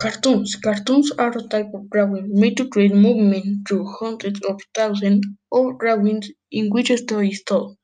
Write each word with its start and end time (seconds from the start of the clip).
Cartoons. 0.00 0.56
Cartoons 0.56 1.10
are 1.18 1.36
a 1.36 1.42
type 1.46 1.74
of 1.74 1.90
drawing 1.90 2.30
made 2.32 2.56
to 2.56 2.68
create 2.70 2.94
movement 2.94 3.68
through 3.68 3.84
hundreds 4.00 4.40
of 4.46 4.58
thousands 4.74 5.26
of 5.52 5.78
drawings 5.78 6.30
in 6.50 6.70
which 6.70 6.88
a 6.88 6.96
story 6.96 7.28
is 7.28 7.42
told. 7.44 7.76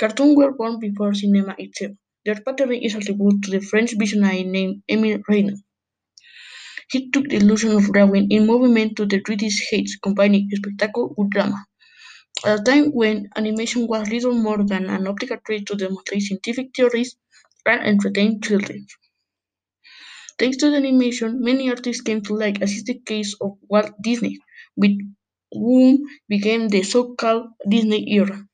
Cartoons 0.00 0.36
were 0.36 0.52
born 0.52 0.80
before 0.80 1.14
cinema 1.14 1.56
itself. 1.58 1.92
Their 2.24 2.40
pattern 2.40 2.74
is 2.74 2.94
attributed 2.94 3.44
to 3.44 3.50
the 3.52 3.60
French 3.60 3.94
visionary 3.98 4.44
named 4.44 4.82
Émile 4.90 5.22
Reynaud. 5.28 5.58
He 6.90 7.10
took 7.10 7.28
the 7.28 7.36
illusion 7.36 7.72
of 7.72 7.92
drawing 7.92 8.30
in 8.30 8.46
movement 8.46 8.96
to 8.96 9.04
the 9.04 9.20
3D 9.20 9.50
heights, 9.70 9.96
combining 10.02 10.48
spectacle 10.50 11.14
with 11.18 11.28
drama. 11.28 11.66
At 12.44 12.60
a 12.60 12.62
time 12.64 12.92
when 12.92 13.30
animation 13.36 13.86
was 13.88 14.10
little 14.10 14.34
more 14.34 14.64
than 14.64 14.90
an 14.90 15.06
optical 15.06 15.38
trick 15.46 15.66
to 15.66 15.76
demonstrate 15.76 16.22
scientific 16.22 16.76
theories 16.76 17.16
and 17.66 17.82
entertain 17.82 18.40
children. 18.40 18.86
Thanks 20.38 20.58
to 20.58 20.70
the 20.70 20.76
animation, 20.76 21.40
many 21.40 21.68
artists 21.68 22.00
came 22.00 22.22
to 22.22 22.34
light, 22.36 22.62
as 22.62 22.70
is 22.70 22.84
the 22.84 23.00
case 23.00 23.34
of 23.40 23.58
Walt 23.68 24.00
Disney, 24.00 24.38
with 24.76 24.96
whom 25.50 26.04
began 26.28 26.68
the 26.68 26.84
so-called 26.84 27.48
Disney 27.68 28.12
era. 28.12 28.46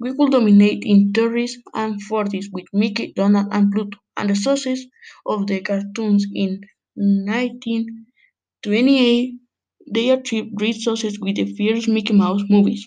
We 0.00 0.12
could 0.16 0.32
dominate 0.32 0.82
in 0.84 1.12
30s 1.12 1.52
and 1.72 2.02
40s 2.02 2.46
with 2.50 2.64
Mickey, 2.72 3.12
Donald, 3.14 3.46
and 3.52 3.70
Pluto, 3.70 3.96
and 4.16 4.28
the 4.28 4.34
success 4.34 4.80
of 5.24 5.46
the 5.46 5.60
cartoons 5.60 6.26
in 6.34 6.62
1928 6.96 9.34
they 9.92 10.08
achieved 10.10 10.54
great 10.54 10.76
success 10.76 11.18
with 11.20 11.36
the 11.36 11.54
first 11.56 11.88
Mickey 11.88 12.14
Mouse 12.14 12.42
movies. 12.48 12.86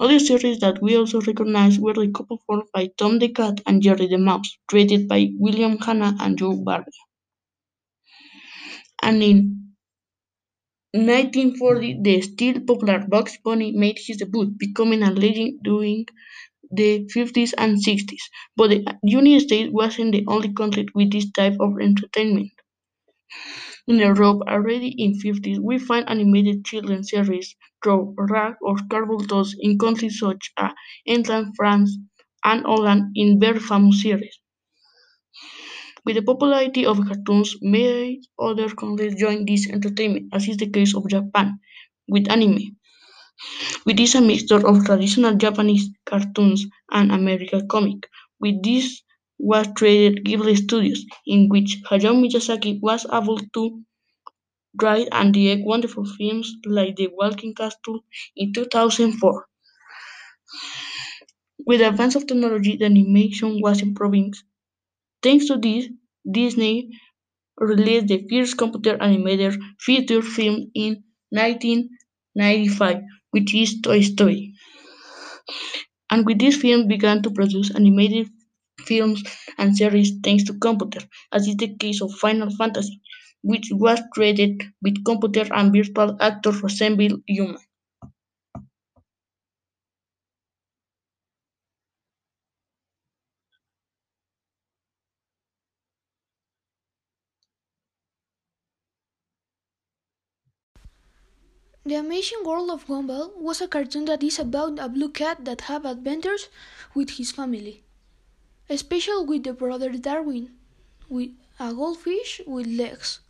Other 0.00 0.18
series 0.18 0.60
that 0.60 0.80
we 0.80 0.96
also 0.96 1.20
recognize 1.20 1.78
were 1.78 1.92
The 1.92 2.10
Couple 2.10 2.42
formed 2.46 2.70
by 2.72 2.86
Tom 2.96 3.18
the 3.18 3.28
Cat 3.28 3.60
and 3.66 3.82
Jerry 3.82 4.06
the 4.06 4.16
Mouse, 4.16 4.56
created 4.66 5.06
by 5.06 5.28
William 5.38 5.76
Hanna 5.76 6.16
and 6.18 6.38
Joe 6.38 6.56
Barry. 6.56 6.86
And 9.02 9.22
in 9.22 9.72
1940, 10.92 11.98
the 12.02 12.20
still 12.20 12.60
popular 12.60 12.98
Bugs 13.08 13.38
Bunny 13.42 13.72
made 13.72 13.98
his 13.98 14.18
debut, 14.18 14.54
becoming 14.58 15.02
a 15.02 15.10
legend 15.10 15.60
during 15.64 16.04
the 16.70 17.08
50s 17.08 17.54
and 17.54 17.82
60s. 17.82 18.30
But 18.56 18.68
the 18.70 18.98
United 19.02 19.42
States 19.48 19.72
wasn't 19.72 20.12
the 20.12 20.24
only 20.28 20.52
country 20.52 20.86
with 20.94 21.12
this 21.12 21.30
type 21.32 21.56
of 21.60 21.80
entertainment. 21.80 22.52
In 23.88 23.96
Europe, 23.96 24.42
already 24.46 24.90
in 24.96 25.18
50s, 25.18 25.58
we 25.58 25.76
find 25.78 26.08
animated 26.08 26.64
children's 26.64 27.10
series 27.10 27.56
through 27.82 28.14
Rag 28.18 28.54
or 28.62 28.76
Dolls 29.26 29.54
in 29.60 29.78
countries 29.78 30.18
such 30.18 30.52
as 30.56 30.72
England, 31.06 31.54
France, 31.56 31.96
and 32.44 32.64
Holland 32.64 33.12
in 33.14 33.40
very 33.40 33.60
famous 33.60 34.02
series. 34.02 34.38
With 36.06 36.16
the 36.16 36.22
popularity 36.22 36.86
of 36.86 37.04
cartoons, 37.06 37.54
many 37.60 38.22
other 38.38 38.70
countries 38.70 39.14
joined 39.16 39.46
this 39.46 39.68
entertainment, 39.68 40.30
as 40.32 40.48
is 40.48 40.56
the 40.56 40.70
case 40.70 40.94
of 40.96 41.06
Japan 41.10 41.60
with 42.08 42.30
anime, 42.30 42.78
which 43.84 43.98
is 44.00 44.14
a 44.14 44.20
mixture 44.20 44.66
of 44.68 44.84
traditional 44.84 45.34
Japanese 45.34 45.88
cartoons 46.04 46.66
and 46.90 47.10
American 47.10 47.66
comic. 47.68 48.06
With 48.38 48.62
this 48.62 49.02
was 49.38 49.66
created 49.76 50.24
Ghibli 50.26 50.56
Studios, 50.56 51.04
in 51.26 51.48
which 51.48 51.78
Hayao 51.90 52.14
Miyazaki 52.20 52.78
was 52.82 53.06
able 53.10 53.38
to 53.54 53.80
write 54.82 55.08
and 55.12 55.34
direct 55.34 55.62
wonderful 55.64 56.04
films 56.04 56.54
like 56.66 56.96
The 56.96 57.08
Walking 57.12 57.54
Castle 57.54 58.04
in 58.36 58.52
2004. 58.52 59.46
With 61.66 61.80
the 61.80 61.88
advance 61.90 62.14
of 62.14 62.26
technology, 62.26 62.78
the 62.78 62.86
animation 62.86 63.60
was 63.60 63.82
improving. 63.82 64.32
Thanks 65.22 65.46
to 65.48 65.56
this, 65.58 65.88
Disney 66.30 66.90
released 67.60 68.08
the 68.08 68.26
first 68.30 68.58
computer-animated 68.58 69.60
feature 69.80 70.22
film 70.22 70.70
in 70.74 71.04
1995, 71.32 72.98
which 73.32 73.54
is 73.54 73.80
Toy 73.82 74.02
Story. 74.02 74.54
And 76.10 76.26
with 76.26 76.40
this 76.40 76.56
film 76.56 76.88
began 76.88 77.22
to 77.22 77.30
produce 77.30 77.70
animated 77.72 78.28
films 78.80 79.22
and 79.56 79.76
series 79.76 80.18
thanks 80.24 80.42
to 80.44 80.58
computer, 80.58 81.06
as 81.32 81.46
is 81.46 81.56
the 81.56 81.76
case 81.76 82.00
of 82.02 82.12
Final 82.14 82.50
Fantasy, 82.56 83.00
which 83.46 83.68
was 83.72 84.00
created 84.12 84.62
with 84.82 85.04
computer 85.04 85.46
and 85.54 85.72
virtual 85.72 86.16
actors 86.20 86.62
resemble 86.62 87.18
humans. 87.26 87.66
The 101.86 101.94
Amazing 101.94 102.44
World 102.44 102.68
of 102.70 102.84
Gumball 102.86 103.34
was 103.38 103.62
a 103.62 103.66
cartoon 103.66 104.04
that 104.04 104.22
is 104.22 104.38
about 104.38 104.78
a 104.78 104.90
blue 104.90 105.08
cat 105.08 105.46
that 105.46 105.62
have 105.62 105.86
adventures 105.86 106.50
with 106.94 107.12
his 107.16 107.32
family, 107.32 107.82
especially 108.70 109.26
with 109.26 109.44
the 109.44 109.52
brother 109.54 109.90
Darwin, 109.98 110.58
with 111.08 111.30
a 111.60 111.74
goldfish 111.74 112.40
with 112.46 112.66
legs. 112.66 113.20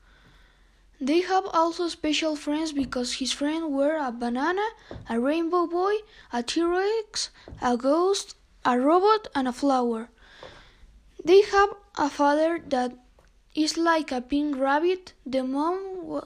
They 1.00 1.20
have 1.20 1.44
also 1.52 1.88
special 1.88 2.36
friends 2.36 2.72
because 2.72 3.14
his 3.14 3.32
friends 3.32 3.66
were 3.68 3.96
a 3.96 4.10
banana, 4.10 4.66
a 5.10 5.20
rainbow 5.20 5.66
boy, 5.66 5.96
a 6.32 6.42
T-Rex, 6.42 7.30
a 7.60 7.76
ghost, 7.76 8.36
a 8.64 8.78
robot, 8.78 9.28
and 9.34 9.46
a 9.46 9.52
flower. 9.52 10.08
They 11.22 11.42
have 11.42 11.70
a 11.98 12.08
father 12.08 12.62
that 12.68 12.92
is 13.54 13.76
like 13.76 14.10
a 14.10 14.22
pink 14.22 14.56
rabbit. 14.56 15.12
The 15.26 15.42
mom 15.42 16.22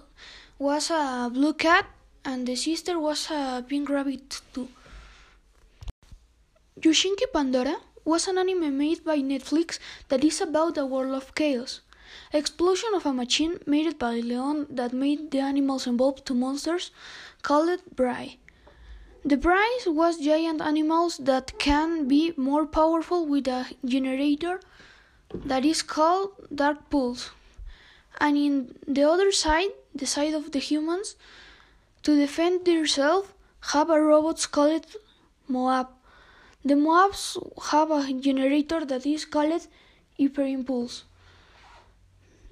was 0.58 0.90
a 0.90 1.30
blue 1.32 1.54
cat 1.54 1.86
and 2.24 2.46
the 2.46 2.54
sister 2.54 2.98
was 2.98 3.28
a 3.30 3.64
pink 3.66 3.88
rabbit 3.88 4.40
too. 4.52 4.68
Yoshinki 6.80 7.32
Pandora 7.32 7.76
was 8.04 8.28
an 8.28 8.38
anime 8.38 8.76
made 8.76 9.04
by 9.04 9.18
Netflix 9.18 9.78
that 10.08 10.22
is 10.22 10.40
about 10.40 10.78
a 10.78 10.86
world 10.86 11.14
of 11.14 11.34
chaos. 11.34 11.80
Explosion 12.32 12.90
of 12.94 13.06
a 13.06 13.12
machine 13.12 13.58
made 13.66 13.98
by 13.98 14.20
Leon 14.20 14.66
that 14.70 14.92
made 14.92 15.30
the 15.30 15.40
animals 15.40 15.86
evolve 15.86 16.24
to 16.24 16.34
monsters 16.34 16.90
called 17.42 17.80
Brai. 17.94 18.36
The 19.24 19.36
Brais 19.36 19.86
was 19.86 20.18
giant 20.18 20.62
animals 20.62 21.18
that 21.18 21.58
can 21.58 22.08
be 22.08 22.32
more 22.36 22.64
powerful 22.64 23.26
with 23.26 23.46
a 23.48 23.66
generator 23.84 24.60
that 25.34 25.64
is 25.64 25.82
called 25.82 26.30
Dark 26.54 26.88
Pulse. 26.88 27.30
And 28.18 28.36
in 28.36 28.78
the 28.86 29.02
other 29.02 29.30
side, 29.30 29.72
the 29.94 30.06
side 30.06 30.34
of 30.34 30.52
the 30.52 30.58
humans, 30.58 31.16
to 32.02 32.16
defend 32.16 32.64
themselves, 32.64 33.28
have 33.72 33.90
a 33.90 34.00
robot 34.00 34.48
called 34.50 34.86
Moab. 35.48 35.88
The 36.64 36.74
Moabs 36.74 37.36
have 37.70 37.90
a 37.90 38.12
generator 38.12 38.84
that 38.84 39.04
is 39.04 39.24
called 39.24 39.66
Hyperimpulse. 40.18 41.02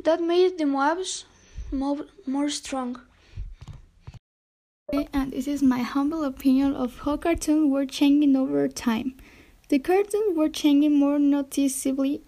That 0.09 0.23
made 0.23 0.57
the 0.57 0.65
Moabs 0.65 1.25
more, 1.71 2.07
more 2.27 2.49
strong. 2.49 2.99
And 4.91 5.33
this 5.33 5.47
is 5.47 5.63
my 5.63 5.81
humble 5.81 6.25
opinion 6.25 6.75
of 6.75 7.01
how 7.01 7.19
cartoons 7.19 7.71
were 7.71 7.85
changing 7.85 8.35
over 8.35 8.69
time. 8.69 9.17
The 9.69 9.79
cartoons 9.79 10.35
were 10.35 10.49
changing 10.49 10.95
more 10.95 11.19
noticeably 11.19 12.23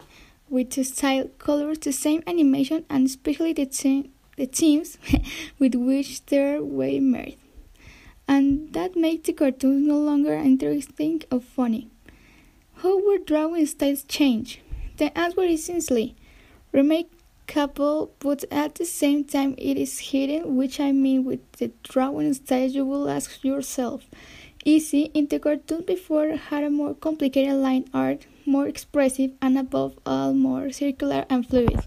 with 0.51 0.73
the 0.73 0.85
style, 0.85 1.29
colors, 1.39 1.79
the 1.79 1.95
same 1.95 2.23
animation, 2.27 2.85
and 2.91 3.07
especially 3.07 3.55
the, 3.55 3.65
te- 3.65 4.11
the 4.37 4.45
themes 4.45 4.99
with 5.59 5.75
which 5.75 6.27
they 6.27 6.59
were 6.61 7.01
made. 7.01 7.39
And 8.29 8.75
that 8.75 8.95
made 8.95 9.25
the 9.25 9.33
cartoons 9.33 9.87
no 9.89 9.97
longer 9.97 10.35
interesting 10.35 11.23
or 11.33 11.41
funny. 11.41 11.89
How 12.83 13.03
were 13.03 13.17
drawing 13.17 13.65
styles 13.65 14.03
change? 14.03 14.61
The 14.99 15.17
answer 15.17 15.45
is 15.45 15.65
simply 15.65 16.15
remarkable, 17.51 18.13
but 18.21 18.45
at 18.51 18.77
the 18.77 18.85
same 18.85 19.25
time 19.25 19.55
it 19.59 19.77
is 19.77 19.99
hidden, 19.99 20.57
which 20.57 20.79
I 20.79 20.93
mean 20.93 21.25
with 21.25 21.41
the 21.53 21.73
drawing 21.83 22.35
style 22.35 22.69
you 22.69 22.85
will 22.85 23.09
ask 23.09 23.43
yourself. 23.45 24.05
Easy 24.65 25.11
in 25.15 25.27
the 25.27 25.39
cartoon 25.39 25.85
before 25.87 26.37
had 26.37 26.65
a 26.65 26.71
more 26.71 26.95
complicated 26.95 27.55
line 27.55 27.87
art, 27.95 28.27
more 28.47 28.69
expressive, 28.69 29.33
and 29.41 29.59
above 29.59 29.99
all 30.05 30.33
more 30.35 30.71
circular 30.71 31.25
and 31.31 31.47
fluid. 31.47 31.81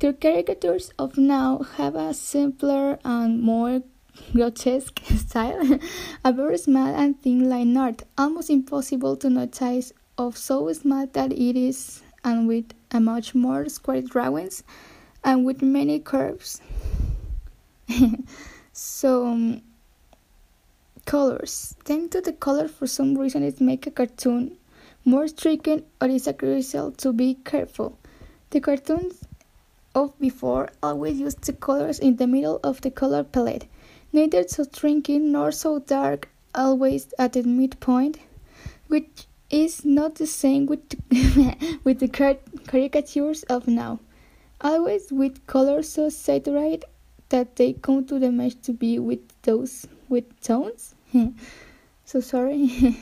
The 0.00 0.12
caricatures 0.12 0.90
of 0.98 1.16
now 1.16 1.60
have 1.76 1.94
a 1.94 2.12
simpler 2.12 2.98
and 3.04 3.40
more 3.40 3.82
grotesque 4.34 5.00
style, 5.16 5.78
a 6.24 6.32
very 6.32 6.58
small 6.58 6.94
and 6.94 7.20
thin 7.22 7.48
line 7.48 7.76
art, 7.76 8.02
almost 8.18 8.50
impossible 8.50 9.16
to 9.16 9.30
notice 9.30 9.92
of 10.18 10.36
so 10.36 10.70
small 10.72 11.06
that 11.12 11.32
it 11.32 11.56
is, 11.56 12.02
and 12.24 12.48
with 12.48 12.74
a 12.90 13.00
much 13.00 13.34
more 13.34 13.68
square 13.68 14.02
drawings, 14.02 14.64
and 15.24 15.44
with 15.44 15.62
many 15.62 15.98
curves. 15.98 16.60
so, 18.72 19.26
um, 19.28 19.62
colors. 21.04 21.74
Thanks 21.84 22.12
to 22.12 22.20
the 22.20 22.32
color, 22.32 22.68
for 22.68 22.86
some 22.86 23.16
reason, 23.16 23.42
it 23.42 23.60
make 23.60 23.86
a 23.86 23.90
cartoon 23.90 24.58
more 25.04 25.26
striking, 25.26 25.84
or 26.02 26.08
is 26.08 26.26
a 26.26 26.34
crucial 26.34 26.92
to 26.92 27.12
be 27.14 27.34
careful. 27.34 27.98
The 28.50 28.60
cartoons 28.60 29.24
of 29.94 30.18
before 30.20 30.68
always 30.82 31.18
used 31.18 31.44
the 31.44 31.54
colors 31.54 31.98
in 31.98 32.16
the 32.16 32.26
middle 32.26 32.60
of 32.62 32.82
the 32.82 32.90
color 32.90 33.24
palette, 33.24 33.66
neither 34.12 34.46
so 34.46 34.66
shrinking 34.70 35.32
nor 35.32 35.50
so 35.50 35.78
dark, 35.78 36.28
always 36.54 37.14
at 37.18 37.32
the 37.32 37.42
midpoint, 37.42 38.18
which 38.88 39.26
is 39.48 39.84
not 39.84 40.16
the 40.16 40.26
same 40.26 40.66
with, 40.66 40.84
with 41.84 42.00
the 42.00 42.36
caricatures 42.66 43.44
of 43.44 43.66
now, 43.66 44.00
always 44.60 45.12
with 45.12 45.46
colors 45.46 45.88
so 45.88 46.08
saturated 46.08 46.84
that 47.28 47.56
they 47.56 47.74
come 47.74 48.04
to 48.06 48.18
the 48.18 48.32
match 48.32 48.60
to 48.62 48.72
be 48.72 48.98
with 48.98 49.20
those 49.42 49.86
with 50.08 50.40
tones. 50.40 50.94
so 52.04 52.20
sorry. 52.20 52.96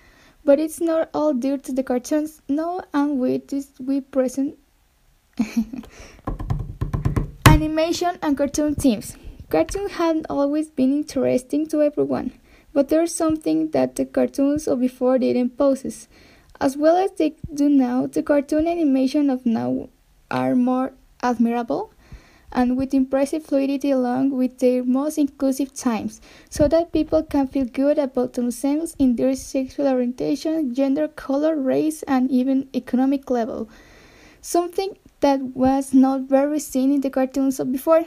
but 0.44 0.58
it's 0.58 0.80
not 0.80 1.08
all 1.14 1.32
due 1.32 1.58
to 1.58 1.72
the 1.72 1.82
cartoons, 1.82 2.42
no, 2.48 2.82
and 2.92 3.18
with 3.18 3.48
this 3.48 3.70
we 3.78 4.00
present 4.00 4.58
animation 7.46 8.18
and 8.22 8.36
cartoon 8.36 8.74
themes. 8.74 9.16
Cartoons 9.50 9.92
have 9.92 10.26
always 10.28 10.68
been 10.68 10.92
interesting 10.92 11.66
to 11.68 11.82
everyone, 11.82 12.32
but 12.72 12.88
there's 12.88 13.14
something 13.14 13.70
that 13.70 13.96
the 13.96 14.04
cartoons 14.04 14.68
of 14.68 14.80
before 14.80 15.18
didn't 15.18 15.56
possess. 15.56 16.08
As 16.60 16.76
well 16.76 16.96
as 16.96 17.12
they 17.12 17.36
do 17.54 17.68
now, 17.68 18.06
the 18.06 18.22
cartoon 18.22 18.66
animation 18.66 19.30
of 19.30 19.46
now 19.46 19.88
are 20.30 20.54
more 20.54 20.92
admirable 21.22 21.92
and 22.50 22.76
with 22.76 22.94
impressive 22.94 23.44
fluidity 23.44 23.90
along 23.90 24.30
with 24.30 24.58
their 24.58 24.82
most 24.82 25.18
inclusive 25.18 25.74
times, 25.74 26.20
so 26.48 26.66
that 26.66 26.92
people 26.92 27.22
can 27.22 27.46
feel 27.46 27.66
good 27.66 27.98
about 27.98 28.32
themselves 28.32 28.96
in 28.98 29.16
their 29.16 29.36
sexual 29.36 29.86
orientation, 29.86 30.74
gender, 30.74 31.08
color, 31.08 31.56
race, 31.56 32.02
and 32.04 32.30
even 32.30 32.68
economic 32.74 33.30
level. 33.30 33.68
Something 34.40 34.96
that 35.20 35.40
was 35.40 35.92
not 35.92 36.22
very 36.22 36.58
seen 36.58 36.92
in 36.92 37.00
the 37.02 37.10
cartoons 37.10 37.60
of 37.60 37.70
before, 37.70 38.06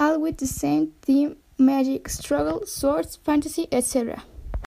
all 0.00 0.18
with 0.18 0.38
the 0.38 0.46
same 0.46 0.92
theme 1.02 1.36
magic, 1.58 2.08
struggle, 2.08 2.66
swords, 2.66 3.16
fantasy, 3.16 3.68
etc. 3.72 4.24